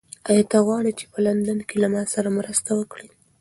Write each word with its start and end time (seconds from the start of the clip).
ایا 0.29 0.43
ته 0.51 0.57
غواړې 0.65 0.91
چې 0.99 1.05
په 1.11 1.19
لندن 1.25 1.59
کې 1.67 1.75
له 1.83 1.87
ما 1.93 2.03
سره 2.13 2.29
مرسته 2.37 2.69
وکړې؟ 2.79 3.07